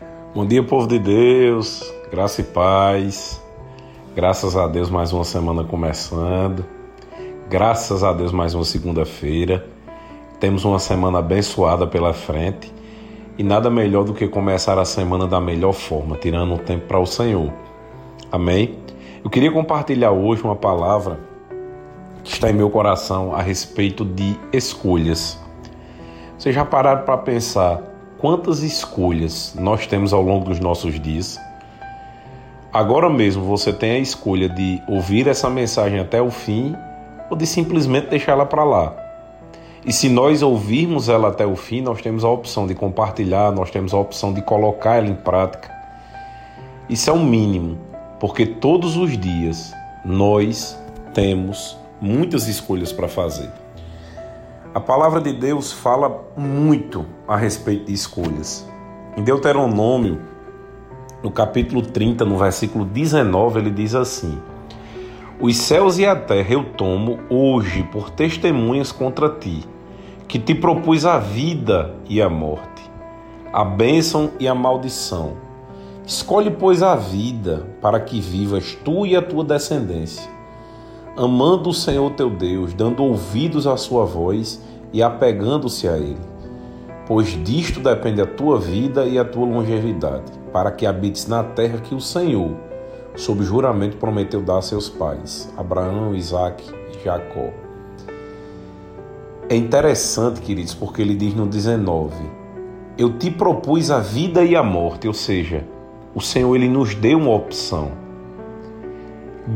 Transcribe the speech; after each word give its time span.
Bom 0.00 0.46
dia, 0.46 0.62
povo 0.62 0.86
de 0.86 0.96
Deus, 0.96 1.82
graça 2.08 2.40
e 2.40 2.44
paz. 2.44 3.42
Graças 4.14 4.56
a 4.56 4.68
Deus, 4.68 4.88
mais 4.88 5.12
uma 5.12 5.24
semana 5.24 5.64
começando. 5.64 6.64
Graças 7.48 8.04
a 8.04 8.12
Deus, 8.12 8.30
mais 8.30 8.54
uma 8.54 8.64
segunda-feira. 8.64 9.66
Temos 10.38 10.64
uma 10.64 10.78
semana 10.78 11.18
abençoada 11.18 11.84
pela 11.84 12.12
frente 12.12 12.72
e 13.36 13.42
nada 13.42 13.68
melhor 13.68 14.04
do 14.04 14.14
que 14.14 14.28
começar 14.28 14.78
a 14.78 14.84
semana 14.84 15.26
da 15.26 15.40
melhor 15.40 15.72
forma, 15.72 16.16
tirando 16.16 16.54
um 16.54 16.58
tempo 16.58 16.86
para 16.86 17.00
o 17.00 17.06
Senhor. 17.06 17.52
Amém? 18.30 18.78
Eu 19.24 19.28
queria 19.28 19.50
compartilhar 19.50 20.12
hoje 20.12 20.42
uma 20.44 20.54
palavra 20.54 21.18
que 22.22 22.30
está 22.30 22.48
em 22.48 22.54
meu 22.54 22.70
coração 22.70 23.34
a 23.34 23.42
respeito 23.42 24.04
de 24.04 24.38
escolhas. 24.52 25.36
Vocês 26.38 26.54
já 26.54 26.64
pararam 26.64 27.04
para 27.04 27.18
pensar 27.18 27.87
quantas 28.18 28.62
escolhas 28.62 29.54
nós 29.58 29.86
temos 29.86 30.12
ao 30.12 30.22
longo 30.22 30.46
dos 30.46 30.58
nossos 30.58 30.98
dias? 31.00 31.38
Agora 32.72 33.08
mesmo 33.08 33.44
você 33.44 33.72
tem 33.72 33.92
a 33.92 33.98
escolha 33.98 34.48
de 34.48 34.82
ouvir 34.88 35.26
essa 35.26 35.48
mensagem 35.48 36.00
até 36.00 36.20
o 36.20 36.30
fim 36.30 36.74
ou 37.30 37.36
de 37.36 37.46
simplesmente 37.46 38.08
deixá-la 38.08 38.44
para 38.44 38.64
lá. 38.64 38.96
E 39.86 39.92
se 39.92 40.08
nós 40.08 40.42
ouvirmos 40.42 41.08
ela 41.08 41.28
até 41.28 41.46
o 41.46 41.56
fim, 41.56 41.80
nós 41.80 42.02
temos 42.02 42.24
a 42.24 42.28
opção 42.28 42.66
de 42.66 42.74
compartilhar, 42.74 43.52
nós 43.52 43.70
temos 43.70 43.94
a 43.94 43.98
opção 43.98 44.32
de 44.34 44.42
colocar 44.42 44.96
ela 44.96 45.06
em 45.06 45.14
prática. 45.14 45.70
Isso 46.88 47.08
é 47.08 47.12
o 47.12 47.18
mínimo, 47.18 47.78
porque 48.18 48.44
todos 48.44 48.96
os 48.96 49.16
dias 49.16 49.72
nós 50.04 50.78
temos 51.14 51.78
muitas 52.00 52.48
escolhas 52.48 52.92
para 52.92 53.08
fazer. 53.08 53.50
A 54.74 54.80
palavra 54.80 55.18
de 55.18 55.32
Deus 55.32 55.72
fala 55.72 56.26
muito 56.36 57.06
a 57.26 57.38
respeito 57.38 57.86
de 57.86 57.94
escolhas. 57.94 58.68
Em 59.16 59.22
Deuteronômio, 59.22 60.20
no 61.22 61.30
capítulo 61.30 61.80
30, 61.80 62.22
no 62.26 62.36
versículo 62.36 62.84
19, 62.84 63.60
ele 63.60 63.70
diz 63.70 63.94
assim: 63.94 64.38
Os 65.40 65.56
céus 65.56 65.98
e 65.98 66.04
a 66.04 66.14
terra 66.14 66.52
eu 66.52 66.64
tomo 66.64 67.18
hoje 67.30 67.82
por 67.84 68.10
testemunhas 68.10 68.92
contra 68.92 69.30
ti, 69.30 69.64
que 70.28 70.38
te 70.38 70.54
propus 70.54 71.06
a 71.06 71.18
vida 71.18 71.94
e 72.06 72.20
a 72.20 72.28
morte, 72.28 72.82
a 73.50 73.64
bênção 73.64 74.32
e 74.38 74.46
a 74.46 74.54
maldição. 74.54 75.32
Escolhe, 76.06 76.50
pois, 76.50 76.82
a 76.82 76.94
vida, 76.94 77.66
para 77.80 77.98
que 78.00 78.20
vivas 78.20 78.76
tu 78.84 79.06
e 79.06 79.16
a 79.16 79.22
tua 79.22 79.44
descendência 79.44 80.37
amando 81.18 81.70
o 81.70 81.74
Senhor 81.74 82.12
teu 82.12 82.30
Deus, 82.30 82.72
dando 82.72 83.02
ouvidos 83.02 83.66
à 83.66 83.76
sua 83.76 84.04
voz 84.04 84.62
e 84.92 85.02
apegando-se 85.02 85.88
a 85.88 85.96
Ele. 85.96 86.16
Pois 87.08 87.30
disto 87.42 87.80
depende 87.80 88.20
a 88.20 88.26
tua 88.26 88.56
vida 88.56 89.04
e 89.04 89.18
a 89.18 89.24
tua 89.24 89.44
longevidade, 89.44 90.30
para 90.52 90.70
que 90.70 90.86
habites 90.86 91.26
na 91.26 91.42
terra 91.42 91.78
que 91.78 91.92
o 91.92 92.00
Senhor, 92.00 92.52
sob 93.16 93.42
juramento, 93.42 93.96
prometeu 93.96 94.40
dar 94.40 94.58
a 94.58 94.62
seus 94.62 94.88
pais, 94.88 95.52
Abraão, 95.56 96.14
Isaac 96.14 96.62
e 96.94 97.04
Jacó. 97.04 97.50
É 99.48 99.56
interessante, 99.56 100.40
queridos, 100.40 100.74
porque 100.74 101.02
ele 101.02 101.16
diz 101.16 101.34
no 101.34 101.46
19: 101.46 102.14
Eu 102.96 103.18
te 103.18 103.28
propus 103.28 103.90
a 103.90 103.98
vida 103.98 104.44
e 104.44 104.54
a 104.54 104.62
morte, 104.62 105.08
ou 105.08 105.14
seja, 105.14 105.66
o 106.14 106.20
Senhor 106.20 106.54
ele 106.54 106.68
nos 106.68 106.94
deu 106.94 107.18
uma 107.18 107.34
opção. 107.34 107.90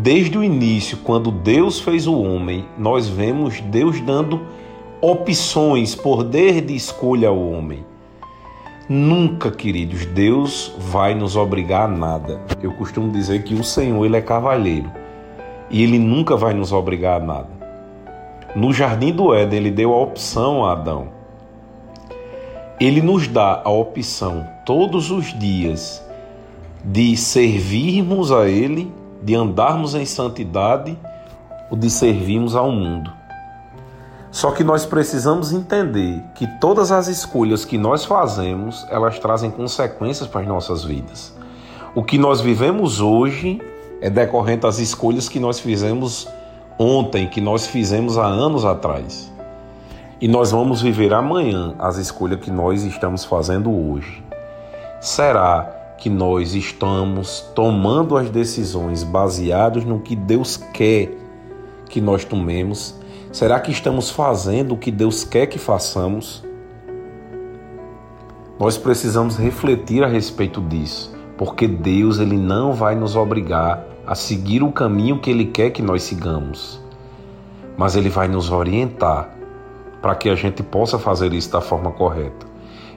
Desde 0.00 0.38
o 0.38 0.42
início, 0.42 0.96
quando 1.04 1.30
Deus 1.30 1.78
fez 1.78 2.06
o 2.06 2.18
homem, 2.18 2.64
nós 2.78 3.08
vemos 3.08 3.60
Deus 3.60 4.00
dando 4.00 4.40
opções, 5.02 5.94
poder 5.94 6.62
de 6.62 6.74
escolha 6.74 7.28
ao 7.28 7.38
homem. 7.38 7.84
Nunca, 8.88 9.50
queridos, 9.50 10.06
Deus 10.06 10.74
vai 10.78 11.14
nos 11.14 11.36
obrigar 11.36 11.84
a 11.84 11.92
nada. 11.92 12.40
Eu 12.62 12.72
costumo 12.72 13.12
dizer 13.12 13.42
que 13.42 13.52
o 13.52 13.62
Senhor 13.62 14.02
ele 14.06 14.16
é 14.16 14.22
cavalheiro 14.22 14.90
e 15.70 15.82
ele 15.82 15.98
nunca 15.98 16.36
vai 16.36 16.54
nos 16.54 16.72
obrigar 16.72 17.20
a 17.20 17.24
nada. 17.24 17.50
No 18.56 18.72
jardim 18.72 19.12
do 19.12 19.34
Éden, 19.34 19.58
ele 19.58 19.70
deu 19.70 19.92
a 19.92 20.00
opção 20.00 20.64
a 20.64 20.72
Adão. 20.72 21.08
Ele 22.80 23.02
nos 23.02 23.28
dá 23.28 23.60
a 23.62 23.70
opção 23.70 24.46
todos 24.64 25.10
os 25.10 25.38
dias 25.38 26.02
de 26.82 27.14
servirmos 27.14 28.32
a 28.32 28.48
ele 28.48 28.90
de 29.22 29.34
andarmos 29.34 29.94
em 29.94 30.04
santidade 30.04 30.98
ou 31.70 31.76
de 31.76 31.88
servirmos 31.88 32.54
ao 32.56 32.70
mundo. 32.70 33.10
Só 34.30 34.50
que 34.50 34.64
nós 34.64 34.86
precisamos 34.86 35.52
entender 35.52 36.22
que 36.34 36.46
todas 36.58 36.90
as 36.90 37.06
escolhas 37.06 37.64
que 37.64 37.76
nós 37.76 38.04
fazemos, 38.04 38.86
elas 38.90 39.18
trazem 39.18 39.50
consequências 39.50 40.26
para 40.26 40.40
as 40.40 40.46
nossas 40.46 40.84
vidas. 40.84 41.34
O 41.94 42.02
que 42.02 42.16
nós 42.16 42.40
vivemos 42.40 43.00
hoje 43.00 43.60
é 44.00 44.08
decorrente 44.08 44.62
das 44.62 44.78
escolhas 44.78 45.28
que 45.28 45.38
nós 45.38 45.60
fizemos 45.60 46.26
ontem, 46.78 47.28
que 47.28 47.40
nós 47.40 47.66
fizemos 47.66 48.16
há 48.16 48.24
anos 48.24 48.64
atrás. 48.64 49.30
E 50.18 50.26
nós 50.26 50.50
vamos 50.50 50.80
viver 50.80 51.12
amanhã 51.12 51.74
as 51.78 51.98
escolhas 51.98 52.40
que 52.40 52.50
nós 52.50 52.84
estamos 52.84 53.24
fazendo 53.24 53.70
hoje. 53.70 54.24
Será 55.00 55.81
que 56.02 56.10
nós 56.10 56.56
estamos 56.56 57.42
tomando 57.54 58.16
as 58.16 58.28
decisões 58.28 59.04
baseadas 59.04 59.84
no 59.84 60.00
que 60.00 60.16
Deus 60.16 60.56
quer 60.56 61.12
que 61.88 62.00
nós 62.00 62.24
tomemos? 62.24 62.98
Será 63.30 63.60
que 63.60 63.70
estamos 63.70 64.10
fazendo 64.10 64.74
o 64.74 64.76
que 64.76 64.90
Deus 64.90 65.22
quer 65.22 65.46
que 65.46 65.60
façamos? 65.60 66.44
Nós 68.58 68.76
precisamos 68.76 69.36
refletir 69.36 70.02
a 70.02 70.08
respeito 70.08 70.60
disso, 70.60 71.14
porque 71.38 71.68
Deus 71.68 72.18
ele 72.18 72.36
não 72.36 72.72
vai 72.72 72.96
nos 72.96 73.14
obrigar 73.14 73.86
a 74.04 74.16
seguir 74.16 74.60
o 74.60 74.72
caminho 74.72 75.20
que 75.20 75.30
ele 75.30 75.44
quer 75.44 75.70
que 75.70 75.82
nós 75.82 76.02
sigamos, 76.02 76.80
mas 77.76 77.94
ele 77.94 78.08
vai 78.08 78.26
nos 78.26 78.50
orientar 78.50 79.36
para 80.00 80.16
que 80.16 80.28
a 80.28 80.34
gente 80.34 80.64
possa 80.64 80.98
fazer 80.98 81.32
isso 81.32 81.52
da 81.52 81.60
forma 81.60 81.92
correta. 81.92 82.44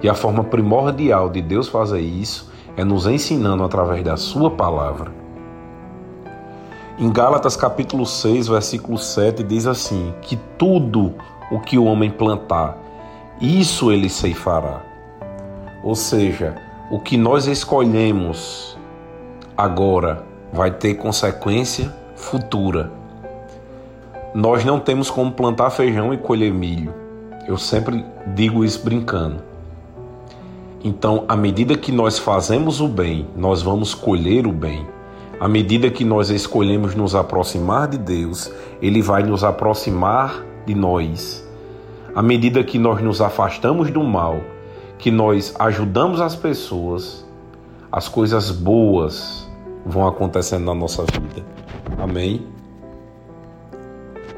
E 0.00 0.08
a 0.08 0.14
forma 0.14 0.44
primordial 0.44 1.28
de 1.28 1.42
Deus 1.42 1.66
fazer 1.66 2.00
isso 2.00 2.51
é 2.76 2.84
nos 2.84 3.06
ensinando 3.06 3.62
através 3.64 4.02
da 4.02 4.16
sua 4.16 4.50
palavra. 4.50 5.12
Em 6.98 7.10
Gálatas 7.10 7.56
capítulo 7.56 8.06
6, 8.06 8.48
versículo 8.48 8.98
7 8.98 9.42
diz 9.42 9.66
assim: 9.66 10.14
que 10.22 10.36
tudo 10.58 11.14
o 11.50 11.58
que 11.60 11.78
o 11.78 11.84
homem 11.84 12.10
plantar, 12.10 12.78
isso 13.40 13.90
ele 13.90 14.08
ceifará. 14.08 14.82
Ou 15.82 15.94
seja, 15.94 16.54
o 16.90 16.98
que 17.00 17.16
nós 17.16 17.46
escolhemos 17.46 18.78
agora 19.56 20.24
vai 20.52 20.70
ter 20.70 20.94
consequência 20.94 21.92
futura. 22.14 22.90
Nós 24.34 24.64
não 24.64 24.78
temos 24.78 25.10
como 25.10 25.32
plantar 25.32 25.70
feijão 25.70 26.14
e 26.14 26.18
colher 26.18 26.52
milho. 26.52 26.94
Eu 27.46 27.58
sempre 27.58 28.04
digo 28.34 28.64
isso 28.64 28.82
brincando. 28.84 29.51
Então, 30.84 31.24
à 31.28 31.36
medida 31.36 31.76
que 31.76 31.92
nós 31.92 32.18
fazemos 32.18 32.80
o 32.80 32.88
bem, 32.88 33.28
nós 33.36 33.62
vamos 33.62 33.94
colher 33.94 34.46
o 34.48 34.52
bem. 34.52 34.84
À 35.38 35.46
medida 35.46 35.90
que 35.90 36.04
nós 36.04 36.28
escolhemos 36.28 36.94
nos 36.94 37.14
aproximar 37.14 37.86
de 37.86 37.98
Deus, 37.98 38.50
Ele 38.80 39.00
vai 39.00 39.22
nos 39.22 39.44
aproximar 39.44 40.44
de 40.66 40.74
nós. 40.74 41.46
À 42.14 42.20
medida 42.20 42.64
que 42.64 42.78
nós 42.78 43.00
nos 43.00 43.20
afastamos 43.20 43.90
do 43.90 44.02
mal, 44.02 44.40
que 44.98 45.10
nós 45.10 45.54
ajudamos 45.58 46.20
as 46.20 46.34
pessoas, 46.34 47.24
as 47.90 48.08
coisas 48.08 48.50
boas 48.50 49.48
vão 49.86 50.06
acontecendo 50.06 50.64
na 50.64 50.74
nossa 50.74 51.04
vida. 51.04 51.46
Amém? 51.98 52.44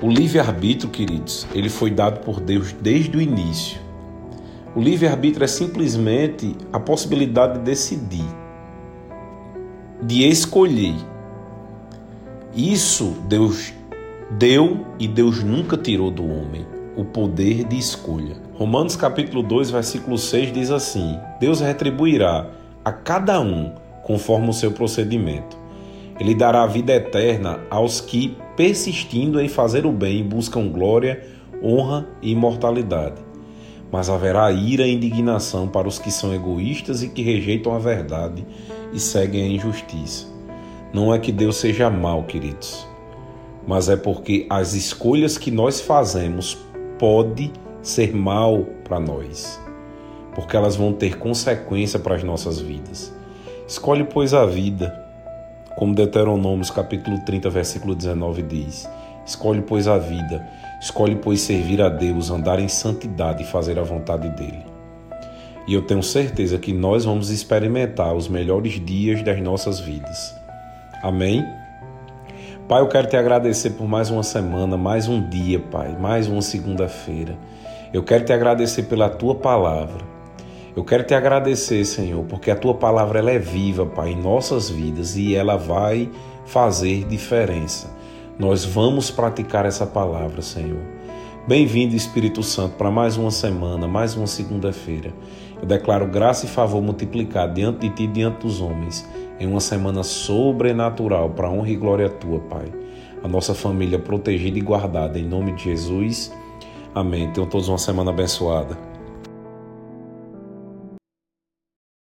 O 0.00 0.08
livre-arbítrio, 0.08 0.88
queridos, 0.88 1.48
ele 1.52 1.68
foi 1.68 1.90
dado 1.90 2.20
por 2.20 2.38
Deus 2.38 2.72
desde 2.72 3.16
o 3.16 3.20
início. 3.20 3.87
O 4.78 4.80
livre-arbítrio 4.80 5.42
é 5.42 5.48
simplesmente 5.48 6.54
a 6.72 6.78
possibilidade 6.78 7.58
de 7.58 7.64
decidir, 7.64 8.24
de 10.00 10.22
escolher. 10.22 10.94
Isso 12.54 13.16
Deus 13.28 13.72
deu 14.38 14.86
e 14.96 15.08
Deus 15.08 15.42
nunca 15.42 15.76
tirou 15.76 16.12
do 16.12 16.22
homem 16.22 16.64
o 16.96 17.04
poder 17.04 17.64
de 17.64 17.76
escolha. 17.76 18.36
Romanos 18.54 18.94
capítulo 18.94 19.42
2, 19.42 19.72
versículo 19.72 20.16
6 20.16 20.52
diz 20.52 20.70
assim: 20.70 21.18
Deus 21.40 21.58
retribuirá 21.58 22.48
a 22.84 22.92
cada 22.92 23.40
um 23.40 23.72
conforme 24.04 24.48
o 24.48 24.52
seu 24.52 24.70
procedimento. 24.70 25.56
Ele 26.20 26.36
dará 26.36 26.64
vida 26.66 26.92
eterna 26.92 27.58
aos 27.68 28.00
que, 28.00 28.36
persistindo 28.56 29.40
em 29.40 29.48
fazer 29.48 29.84
o 29.84 29.90
bem, 29.90 30.22
buscam 30.22 30.68
glória, 30.68 31.26
honra 31.64 32.06
e 32.22 32.30
imortalidade 32.30 33.27
mas 33.90 34.10
haverá 34.10 34.50
ira 34.52 34.86
e 34.86 34.94
indignação 34.94 35.68
para 35.68 35.88
os 35.88 35.98
que 35.98 36.10
são 36.10 36.34
egoístas 36.34 37.02
e 37.02 37.08
que 37.08 37.22
rejeitam 37.22 37.74
a 37.74 37.78
verdade 37.78 38.44
e 38.92 39.00
seguem 39.00 39.44
a 39.44 39.48
injustiça. 39.48 40.26
Não 40.92 41.14
é 41.14 41.18
que 41.18 41.32
Deus 41.32 41.56
seja 41.56 41.90
mau, 41.90 42.24
queridos, 42.24 42.86
mas 43.66 43.88
é 43.88 43.96
porque 43.96 44.46
as 44.48 44.74
escolhas 44.74 45.36
que 45.38 45.50
nós 45.50 45.80
fazemos 45.80 46.58
pode 46.98 47.52
ser 47.82 48.14
mal 48.14 48.64
para 48.84 48.98
nós. 48.98 49.58
porque 50.34 50.56
elas 50.56 50.76
vão 50.76 50.92
ter 50.92 51.18
consequência 51.18 51.98
para 51.98 52.14
as 52.14 52.22
nossas 52.22 52.60
vidas. 52.60 53.12
Escolhe, 53.66 54.04
pois, 54.04 54.32
a 54.32 54.46
vida, 54.46 54.94
como 55.76 55.96
Deuteronômios 55.96 56.70
capítulo 56.70 57.18
30, 57.24 57.50
versículo 57.50 57.92
19 57.92 58.42
diz. 58.42 58.88
Escolhe, 59.28 59.60
pois, 59.60 59.86
a 59.86 59.98
vida, 59.98 60.42
escolhe, 60.80 61.14
pois, 61.14 61.42
servir 61.42 61.82
a 61.82 61.90
Deus, 61.90 62.30
andar 62.30 62.58
em 62.58 62.66
santidade 62.66 63.42
e 63.42 63.46
fazer 63.46 63.78
a 63.78 63.82
vontade 63.82 64.26
dele. 64.30 64.64
E 65.66 65.74
eu 65.74 65.82
tenho 65.82 66.02
certeza 66.02 66.56
que 66.56 66.72
nós 66.72 67.04
vamos 67.04 67.28
experimentar 67.28 68.14
os 68.14 68.26
melhores 68.26 68.82
dias 68.82 69.22
das 69.22 69.38
nossas 69.42 69.80
vidas. 69.80 70.34
Amém? 71.02 71.44
Pai, 72.66 72.80
eu 72.80 72.88
quero 72.88 73.06
te 73.06 73.18
agradecer 73.18 73.70
por 73.72 73.86
mais 73.86 74.08
uma 74.08 74.22
semana, 74.22 74.78
mais 74.78 75.06
um 75.08 75.28
dia, 75.28 75.60
Pai, 75.60 75.94
mais 76.00 76.26
uma 76.26 76.40
segunda-feira. 76.40 77.36
Eu 77.92 78.02
quero 78.02 78.24
te 78.24 78.32
agradecer 78.32 78.84
pela 78.84 79.10
tua 79.10 79.34
palavra. 79.34 80.06
Eu 80.74 80.84
quero 80.84 81.04
te 81.04 81.12
agradecer, 81.12 81.84
Senhor, 81.84 82.24
porque 82.24 82.50
a 82.50 82.56
tua 82.56 82.72
palavra 82.72 83.18
ela 83.18 83.30
é 83.30 83.38
viva, 83.38 83.84
Pai, 83.84 84.12
em 84.12 84.22
nossas 84.22 84.70
vidas 84.70 85.18
e 85.18 85.34
ela 85.34 85.56
vai 85.56 86.10
fazer 86.46 87.04
diferença. 87.04 87.97
Nós 88.38 88.64
vamos 88.64 89.10
praticar 89.10 89.66
essa 89.66 89.84
palavra, 89.84 90.40
Senhor. 90.42 90.78
Bem-vindo, 91.48 91.96
Espírito 91.96 92.40
Santo, 92.40 92.76
para 92.76 92.88
mais 92.88 93.16
uma 93.16 93.32
semana, 93.32 93.88
mais 93.88 94.14
uma 94.14 94.28
segunda-feira. 94.28 95.12
Eu 95.60 95.66
declaro 95.66 96.06
graça 96.06 96.46
e 96.46 96.48
favor 96.48 96.80
multiplicado 96.80 97.54
diante 97.54 97.88
de 97.88 97.90
ti 97.90 98.04
e 98.04 98.06
diante 98.06 98.46
dos 98.46 98.60
homens, 98.60 99.04
em 99.40 99.46
uma 99.48 99.58
semana 99.58 100.04
sobrenatural, 100.04 101.30
para 101.30 101.50
honra 101.50 101.70
e 101.70 101.76
glória 101.76 102.08
tua, 102.08 102.38
Pai. 102.38 102.72
A 103.24 103.26
nossa 103.26 103.54
família 103.54 103.98
protegida 103.98 104.56
e 104.56 104.62
guardada, 104.62 105.18
em 105.18 105.24
nome 105.24 105.50
de 105.56 105.64
Jesus. 105.64 106.32
Amém. 106.94 107.32
Tenham 107.32 107.48
todos 107.48 107.68
uma 107.68 107.76
semana 107.78 108.12
abençoada. 108.12 108.87